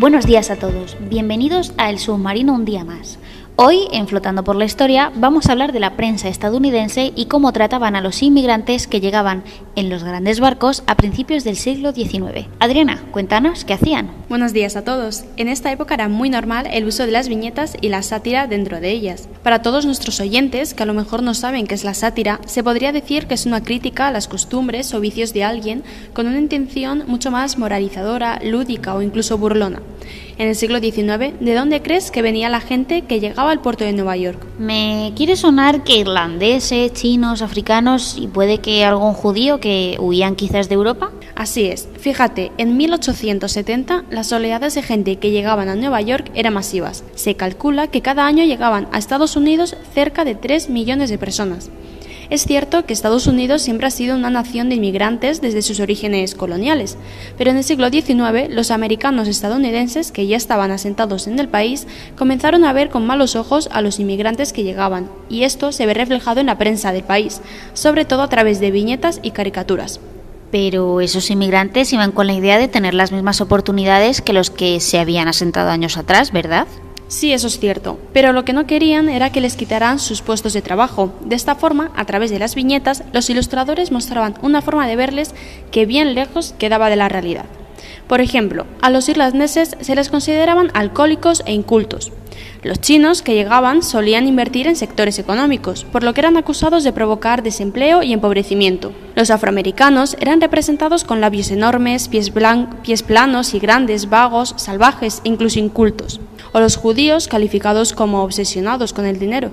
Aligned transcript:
Buenos 0.00 0.24
días 0.24 0.50
a 0.50 0.56
todos, 0.56 0.96
bienvenidos 0.98 1.74
a 1.76 1.90
El 1.90 1.98
Submarino 1.98 2.54
un 2.54 2.64
día 2.64 2.86
más. 2.86 3.18
Hoy, 3.62 3.88
en 3.92 4.08
Flotando 4.08 4.42
por 4.42 4.56
la 4.56 4.64
Historia, 4.64 5.12
vamos 5.14 5.44
a 5.44 5.52
hablar 5.52 5.72
de 5.72 5.80
la 5.80 5.94
prensa 5.94 6.28
estadounidense 6.28 7.12
y 7.14 7.26
cómo 7.26 7.52
trataban 7.52 7.94
a 7.94 8.00
los 8.00 8.22
inmigrantes 8.22 8.86
que 8.86 9.02
llegaban 9.02 9.44
en 9.76 9.90
los 9.90 10.02
grandes 10.02 10.40
barcos 10.40 10.82
a 10.86 10.94
principios 10.94 11.44
del 11.44 11.56
siglo 11.56 11.92
XIX. 11.92 12.46
Adriana, 12.58 13.02
cuéntanos 13.10 13.66
qué 13.66 13.74
hacían. 13.74 14.12
Buenos 14.30 14.54
días 14.54 14.76
a 14.76 14.84
todos. 14.84 15.24
En 15.36 15.48
esta 15.48 15.70
época 15.70 15.92
era 15.92 16.08
muy 16.08 16.30
normal 16.30 16.68
el 16.72 16.86
uso 16.86 17.04
de 17.04 17.12
las 17.12 17.28
viñetas 17.28 17.76
y 17.82 17.90
la 17.90 18.02
sátira 18.02 18.46
dentro 18.46 18.80
de 18.80 18.92
ellas. 18.92 19.28
Para 19.42 19.60
todos 19.60 19.84
nuestros 19.84 20.20
oyentes, 20.20 20.72
que 20.72 20.82
a 20.82 20.86
lo 20.86 20.94
mejor 20.94 21.22
no 21.22 21.34
saben 21.34 21.66
qué 21.66 21.74
es 21.74 21.84
la 21.84 21.92
sátira, 21.92 22.40
se 22.46 22.64
podría 22.64 22.92
decir 22.92 23.26
que 23.26 23.34
es 23.34 23.44
una 23.44 23.62
crítica 23.62 24.08
a 24.08 24.10
las 24.10 24.26
costumbres 24.26 24.94
o 24.94 25.00
vicios 25.00 25.34
de 25.34 25.44
alguien 25.44 25.84
con 26.14 26.26
una 26.26 26.38
intención 26.38 27.04
mucho 27.06 27.30
más 27.30 27.58
moralizadora, 27.58 28.40
lúdica 28.42 28.94
o 28.94 29.02
incluso 29.02 29.36
burlona 29.36 29.82
en 30.40 30.48
el 30.48 30.56
siglo 30.56 30.78
XIX, 30.78 31.38
¿de 31.38 31.54
dónde 31.54 31.82
crees 31.82 32.10
que 32.10 32.22
venía 32.22 32.48
la 32.48 32.62
gente 32.62 33.02
que 33.02 33.20
llegaba 33.20 33.50
al 33.50 33.60
puerto 33.60 33.84
de 33.84 33.92
Nueva 33.92 34.16
York? 34.16 34.42
Me 34.58 35.12
quiere 35.14 35.36
sonar 35.36 35.84
que 35.84 35.98
irlandeses, 35.98 36.94
chinos, 36.94 37.42
africanos 37.42 38.16
y 38.18 38.26
puede 38.26 38.56
que 38.56 38.86
algún 38.86 39.12
judío 39.12 39.60
que 39.60 39.98
huían 40.00 40.36
quizás 40.36 40.70
de 40.70 40.76
Europa. 40.76 41.10
Así 41.34 41.66
es. 41.66 41.90
Fíjate, 41.98 42.52
en 42.56 42.78
1870 42.78 44.04
las 44.08 44.32
oleadas 44.32 44.74
de 44.74 44.82
gente 44.82 45.16
que 45.16 45.30
llegaban 45.30 45.68
a 45.68 45.74
Nueva 45.74 46.00
York 46.00 46.30
eran 46.34 46.54
masivas. 46.54 47.04
Se 47.14 47.34
calcula 47.34 47.88
que 47.88 48.00
cada 48.00 48.26
año 48.26 48.42
llegaban 48.44 48.88
a 48.92 48.98
Estados 48.98 49.36
Unidos 49.36 49.76
cerca 49.92 50.24
de 50.24 50.36
3 50.36 50.70
millones 50.70 51.10
de 51.10 51.18
personas. 51.18 51.70
Es 52.30 52.44
cierto 52.44 52.86
que 52.86 52.92
Estados 52.92 53.26
Unidos 53.26 53.60
siempre 53.60 53.88
ha 53.88 53.90
sido 53.90 54.14
una 54.14 54.30
nación 54.30 54.68
de 54.68 54.76
inmigrantes 54.76 55.40
desde 55.40 55.62
sus 55.62 55.80
orígenes 55.80 56.36
coloniales, 56.36 56.96
pero 57.36 57.50
en 57.50 57.56
el 57.56 57.64
siglo 57.64 57.90
XIX 57.90 58.48
los 58.50 58.70
americanos 58.70 59.26
estadounidenses 59.26 60.12
que 60.12 60.28
ya 60.28 60.36
estaban 60.36 60.70
asentados 60.70 61.26
en 61.26 61.40
el 61.40 61.48
país 61.48 61.88
comenzaron 62.16 62.64
a 62.64 62.72
ver 62.72 62.88
con 62.88 63.04
malos 63.04 63.34
ojos 63.34 63.68
a 63.72 63.82
los 63.82 63.98
inmigrantes 63.98 64.52
que 64.52 64.62
llegaban, 64.62 65.10
y 65.28 65.42
esto 65.42 65.72
se 65.72 65.86
ve 65.86 65.94
reflejado 65.94 66.38
en 66.38 66.46
la 66.46 66.56
prensa 66.56 66.92
del 66.92 67.02
país, 67.02 67.40
sobre 67.74 68.04
todo 68.04 68.22
a 68.22 68.28
través 68.28 68.60
de 68.60 68.70
viñetas 68.70 69.18
y 69.24 69.32
caricaturas. 69.32 69.98
Pero 70.52 71.00
esos 71.00 71.30
inmigrantes 71.32 71.92
iban 71.92 72.12
con 72.12 72.28
la 72.28 72.34
idea 72.34 72.58
de 72.58 72.68
tener 72.68 72.94
las 72.94 73.10
mismas 73.10 73.40
oportunidades 73.40 74.20
que 74.20 74.32
los 74.32 74.50
que 74.50 74.78
se 74.78 75.00
habían 75.00 75.26
asentado 75.26 75.70
años 75.70 75.96
atrás, 75.96 76.30
¿verdad? 76.30 76.68
Sí, 77.10 77.32
eso 77.32 77.48
es 77.48 77.58
cierto, 77.58 77.98
pero 78.12 78.32
lo 78.32 78.44
que 78.44 78.52
no 78.52 78.68
querían 78.68 79.08
era 79.08 79.32
que 79.32 79.40
les 79.40 79.56
quitaran 79.56 79.98
sus 79.98 80.22
puestos 80.22 80.52
de 80.52 80.62
trabajo. 80.62 81.12
De 81.24 81.34
esta 81.34 81.56
forma, 81.56 81.90
a 81.96 82.04
través 82.04 82.30
de 82.30 82.38
las 82.38 82.54
viñetas, 82.54 83.02
los 83.12 83.28
ilustradores 83.28 83.90
mostraban 83.90 84.36
una 84.42 84.62
forma 84.62 84.86
de 84.86 84.94
verles 84.94 85.34
que 85.72 85.86
bien 85.86 86.14
lejos 86.14 86.54
quedaba 86.56 86.88
de 86.88 86.94
la 86.94 87.08
realidad. 87.08 87.46
Por 88.06 88.20
ejemplo, 88.20 88.64
a 88.80 88.90
los 88.90 89.08
irlandeses 89.08 89.76
se 89.80 89.96
les 89.96 90.08
consideraban 90.08 90.70
alcohólicos 90.72 91.42
e 91.46 91.52
incultos. 91.52 92.12
Los 92.62 92.80
chinos 92.80 93.22
que 93.22 93.34
llegaban 93.34 93.82
solían 93.82 94.28
invertir 94.28 94.68
en 94.68 94.76
sectores 94.76 95.18
económicos, 95.18 95.82
por 95.82 96.04
lo 96.04 96.14
que 96.14 96.20
eran 96.20 96.36
acusados 96.36 96.84
de 96.84 96.92
provocar 96.92 97.42
desempleo 97.42 98.04
y 98.04 98.12
empobrecimiento. 98.12 98.92
Los 99.16 99.30
afroamericanos 99.32 100.16
eran 100.20 100.40
representados 100.40 101.02
con 101.02 101.20
labios 101.20 101.50
enormes, 101.50 102.06
pies, 102.06 102.32
pies 102.84 103.02
planos 103.02 103.52
y 103.54 103.58
grandes, 103.58 104.08
vagos, 104.08 104.54
salvajes 104.56 105.22
e 105.24 105.28
incluso 105.28 105.58
incultos 105.58 106.20
o 106.52 106.60
los 106.60 106.76
judíos 106.76 107.28
calificados 107.28 107.92
como 107.92 108.22
obsesionados 108.22 108.92
con 108.92 109.06
el 109.06 109.18
dinero. 109.18 109.50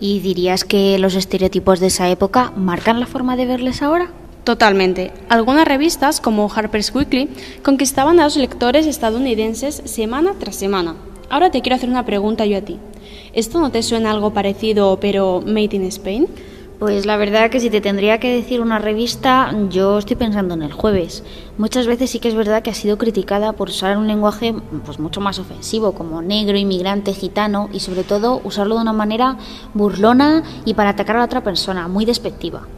¿Y 0.00 0.20
dirías 0.20 0.64
que 0.64 0.98
los 0.98 1.14
estereotipos 1.14 1.80
de 1.80 1.88
esa 1.88 2.08
época 2.08 2.52
marcan 2.56 3.00
la 3.00 3.06
forma 3.06 3.36
de 3.36 3.46
verles 3.46 3.82
ahora? 3.82 4.10
Totalmente. 4.44 5.12
Algunas 5.28 5.66
revistas, 5.66 6.20
como 6.20 6.50
Harper's 6.50 6.94
Weekly, 6.94 7.28
conquistaban 7.62 8.20
a 8.20 8.24
los 8.24 8.36
lectores 8.36 8.86
estadounidenses 8.86 9.82
semana 9.84 10.34
tras 10.38 10.56
semana. 10.56 10.94
Ahora 11.28 11.50
te 11.50 11.60
quiero 11.60 11.76
hacer 11.76 11.90
una 11.90 12.06
pregunta 12.06 12.46
yo 12.46 12.56
a 12.56 12.62
ti. 12.62 12.78
¿Esto 13.34 13.60
no 13.60 13.70
te 13.70 13.82
suena 13.82 14.10
algo 14.10 14.32
parecido, 14.32 14.98
pero 15.00 15.42
made 15.44 15.76
in 15.76 15.84
Spain? 15.84 16.28
Pues 16.78 17.06
la 17.06 17.16
verdad 17.16 17.50
que 17.50 17.58
si 17.58 17.70
te 17.70 17.80
tendría 17.80 18.20
que 18.20 18.32
decir 18.32 18.60
una 18.60 18.78
revista, 18.78 19.52
yo 19.68 19.98
estoy 19.98 20.14
pensando 20.14 20.54
en 20.54 20.62
el 20.62 20.72
jueves. 20.72 21.24
Muchas 21.56 21.88
veces 21.88 22.08
sí 22.08 22.20
que 22.20 22.28
es 22.28 22.36
verdad 22.36 22.62
que 22.62 22.70
ha 22.70 22.74
sido 22.74 22.98
criticada 22.98 23.52
por 23.52 23.70
usar 23.70 23.98
un 23.98 24.06
lenguaje 24.06 24.54
pues 24.84 25.00
mucho 25.00 25.20
más 25.20 25.40
ofensivo, 25.40 25.90
como 25.90 26.22
negro, 26.22 26.56
inmigrante, 26.56 27.14
gitano, 27.14 27.68
y 27.72 27.80
sobre 27.80 28.04
todo 28.04 28.40
usarlo 28.44 28.76
de 28.76 28.82
una 28.82 28.92
manera 28.92 29.38
burlona 29.74 30.44
y 30.64 30.74
para 30.74 30.90
atacar 30.90 31.16
a 31.16 31.24
otra 31.24 31.42
persona, 31.42 31.88
muy 31.88 32.04
despectiva. 32.04 32.68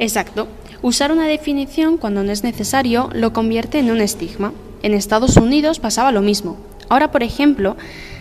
Exacto. 0.00 0.48
Usar 0.82 1.12
una 1.12 1.28
definición 1.28 1.98
cuando 1.98 2.24
no 2.24 2.32
es 2.32 2.42
necesario 2.42 3.10
lo 3.12 3.32
convierte 3.32 3.78
en 3.78 3.92
un 3.92 4.00
estigma. 4.00 4.54
En 4.82 4.92
Estados 4.92 5.36
Unidos 5.36 5.78
pasaba 5.78 6.10
lo 6.10 6.20
mismo. 6.20 6.56
Ahora, 6.88 7.12
por 7.12 7.22
ejemplo, 7.22 7.76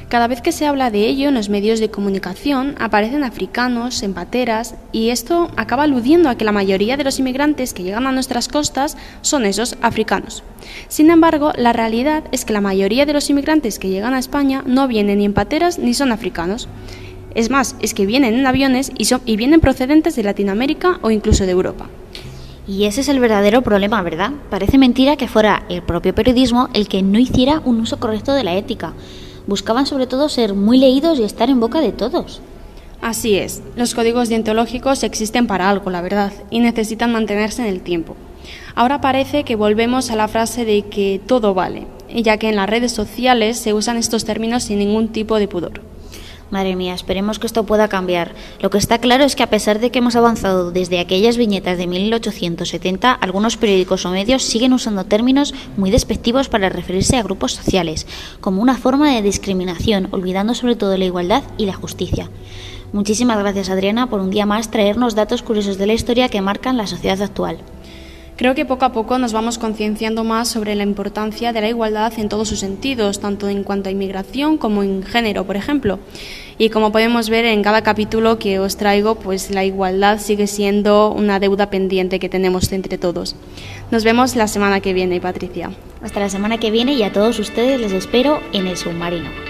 cada 0.09 0.27
vez 0.27 0.41
que 0.41 0.51
se 0.51 0.67
habla 0.67 0.91
de 0.91 1.07
ello 1.07 1.29
en 1.29 1.33
los 1.33 1.49
medios 1.49 1.79
de 1.79 1.89
comunicación 1.89 2.75
aparecen 2.79 3.23
africanos 3.23 4.03
en 4.03 4.13
pateras 4.13 4.75
y 4.91 5.09
esto 5.09 5.49
acaba 5.57 5.83
aludiendo 5.83 6.29
a 6.29 6.35
que 6.35 6.45
la 6.45 6.51
mayoría 6.51 6.95
de 6.95 7.03
los 7.03 7.17
inmigrantes 7.17 7.73
que 7.73 7.81
llegan 7.81 8.05
a 8.05 8.11
nuestras 8.11 8.47
costas 8.47 8.97
son 9.21 9.45
esos 9.45 9.77
africanos. 9.81 10.43
Sin 10.89 11.09
embargo, 11.09 11.53
la 11.57 11.73
realidad 11.73 12.23
es 12.31 12.45
que 12.45 12.53
la 12.53 12.61
mayoría 12.61 13.07
de 13.07 13.13
los 13.13 13.29
inmigrantes 13.31 13.79
que 13.79 13.89
llegan 13.89 14.13
a 14.13 14.19
España 14.19 14.63
no 14.65 14.87
vienen 14.87 15.17
ni 15.19 15.25
en 15.25 15.33
pateras 15.33 15.79
ni 15.79 15.95
son 15.95 16.11
africanos. 16.11 16.67
Es 17.33 17.49
más, 17.49 17.75
es 17.81 17.93
que 17.95 18.05
vienen 18.05 18.35
en 18.35 18.45
aviones 18.45 18.91
y, 18.97 19.07
y 19.25 19.37
vienen 19.37 19.59
procedentes 19.59 20.15
de 20.15 20.23
Latinoamérica 20.23 20.99
o 21.01 21.09
incluso 21.09 21.45
de 21.45 21.51
Europa. 21.51 21.89
Y 22.67 22.85
ese 22.85 23.01
es 23.01 23.09
el 23.09 23.19
verdadero 23.19 23.63
problema, 23.63 24.01
¿verdad? 24.03 24.31
Parece 24.49 24.77
mentira 24.77 25.17
que 25.17 25.27
fuera 25.27 25.63
el 25.67 25.81
propio 25.81 26.15
periodismo 26.15 26.69
el 26.73 26.87
que 26.87 27.01
no 27.01 27.19
hiciera 27.19 27.61
un 27.65 27.79
uso 27.79 27.99
correcto 27.99 28.33
de 28.33 28.43
la 28.43 28.55
ética 28.55 28.93
buscaban 29.47 29.85
sobre 29.85 30.07
todo 30.07 30.29
ser 30.29 30.53
muy 30.53 30.77
leídos 30.77 31.19
y 31.19 31.23
estar 31.23 31.49
en 31.49 31.59
boca 31.59 31.81
de 31.81 31.91
todos. 31.91 32.41
Así 33.01 33.37
es, 33.37 33.61
los 33.75 33.93
códigos 33.93 34.29
deontológicos 34.29 35.03
existen 35.03 35.47
para 35.47 35.69
algo, 35.69 35.89
la 35.91 36.01
verdad, 36.01 36.33
y 36.49 36.59
necesitan 36.59 37.11
mantenerse 37.11 37.61
en 37.61 37.67
el 37.67 37.81
tiempo. 37.81 38.15
Ahora 38.73 39.01
parece 39.01 39.43
que 39.43 39.55
volvemos 39.55 40.11
a 40.11 40.15
la 40.15 40.27
frase 40.27 40.65
de 40.65 40.83
que 40.83 41.21
todo 41.25 41.53
vale, 41.53 41.87
ya 42.13 42.37
que 42.37 42.49
en 42.49 42.55
las 42.55 42.69
redes 42.69 42.91
sociales 42.91 43.57
se 43.57 43.73
usan 43.73 43.97
estos 43.97 44.25
términos 44.25 44.63
sin 44.63 44.79
ningún 44.79 45.09
tipo 45.09 45.37
de 45.37 45.47
pudor. 45.47 45.81
Madre 46.51 46.75
mía, 46.75 46.93
esperemos 46.93 47.39
que 47.39 47.47
esto 47.47 47.65
pueda 47.65 47.87
cambiar. 47.87 48.35
Lo 48.59 48.69
que 48.69 48.77
está 48.77 48.99
claro 48.99 49.23
es 49.23 49.35
que 49.35 49.41
a 49.41 49.49
pesar 49.49 49.79
de 49.79 49.89
que 49.89 49.99
hemos 49.99 50.15
avanzado 50.15 50.71
desde 50.71 50.99
aquellas 50.99 51.37
viñetas 51.37 51.77
de 51.79 51.87
1870, 51.87 53.11
algunos 53.11 53.57
periódicos 53.57 54.05
o 54.05 54.11
medios 54.11 54.43
siguen 54.43 54.73
usando 54.73 55.05
términos 55.05 55.55
muy 55.75 55.89
despectivos 55.89 56.47
para 56.47 56.69
referirse 56.69 57.17
a 57.17 57.23
grupos 57.23 57.53
sociales, 57.53 58.05
como 58.41 58.61
una 58.61 58.77
forma 58.77 59.11
de 59.11 59.23
discriminación, 59.23 60.07
olvidando 60.11 60.53
sobre 60.53 60.75
todo 60.75 60.95
la 60.97 61.05
igualdad 61.05 61.43
y 61.57 61.65
la 61.65 61.73
justicia. 61.73 62.29
Muchísimas 62.93 63.39
gracias 63.39 63.69
Adriana 63.69 64.07
por 64.07 64.21
un 64.21 64.29
día 64.29 64.45
más 64.45 64.69
traernos 64.69 65.15
datos 65.15 65.41
curiosos 65.41 65.77
de 65.79 65.87
la 65.87 65.93
historia 65.93 66.29
que 66.29 66.41
marcan 66.41 66.77
la 66.77 66.87
sociedad 66.87 67.21
actual. 67.21 67.57
Creo 68.37 68.53
que 68.53 68.65
poco 68.65 68.83
a 68.83 68.91
poco 68.91 69.17
nos 69.17 69.31
vamos 69.31 69.57
concienciando 69.57 70.25
más 70.25 70.49
sobre 70.49 70.75
la 70.75 70.83
importancia 70.83 71.53
de 71.53 71.61
la 71.61 71.69
igualdad 71.69 72.11
en 72.17 72.27
todos 72.27 72.49
sus 72.49 72.59
sentidos, 72.59 73.21
tanto 73.21 73.47
en 73.47 73.63
cuanto 73.63 73.87
a 73.87 73.93
inmigración 73.93 74.57
como 74.57 74.83
en 74.83 75.03
género, 75.03 75.45
por 75.45 75.55
ejemplo. 75.55 75.99
Y 76.57 76.69
como 76.69 76.91
podemos 76.91 77.29
ver 77.29 77.45
en 77.45 77.63
cada 77.63 77.81
capítulo 77.81 78.37
que 78.37 78.59
os 78.59 78.75
traigo, 78.75 79.15
pues 79.15 79.51
la 79.51 79.63
igualdad 79.63 80.19
sigue 80.19 80.47
siendo 80.47 81.11
una 81.11 81.39
deuda 81.39 81.69
pendiente 81.69 82.19
que 82.19 82.27
tenemos 82.27 82.69
entre 82.73 82.97
todos. 82.97 83.37
Nos 83.89 84.03
vemos 84.03 84.35
la 84.35 84.49
semana 84.49 84.81
que 84.81 84.91
viene, 84.91 85.21
Patricia. 85.21 85.71
Hasta 86.01 86.19
la 86.19 86.29
semana 86.29 86.57
que 86.57 86.71
viene 86.71 86.93
y 86.93 87.03
a 87.03 87.13
todos 87.13 87.39
ustedes 87.39 87.79
les 87.79 87.93
espero 87.93 88.41
en 88.51 88.67
el 88.67 88.75
submarino. 88.75 89.44